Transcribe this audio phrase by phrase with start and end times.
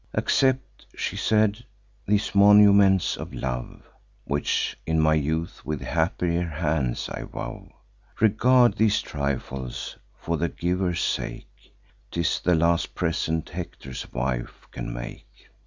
[0.15, 1.63] 'Accept,' she said,
[2.07, 3.83] 'these monuments of love,
[4.23, 7.69] Which in my youth with happier hands I wove:
[8.19, 11.71] Regard these trifles for the giver's sake;
[12.09, 15.51] 'Tis the last present Hector's wife can make.